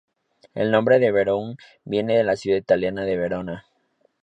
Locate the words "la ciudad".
2.23-2.57